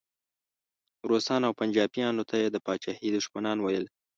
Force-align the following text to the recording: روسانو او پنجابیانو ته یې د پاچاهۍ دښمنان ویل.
روسانو 1.09 1.45
او 1.47 1.57
پنجابیانو 1.59 2.23
ته 2.29 2.35
یې 2.41 2.47
د 2.51 2.57
پاچاهۍ 2.65 3.09
دښمنان 3.11 3.57
ویل. 3.61 3.85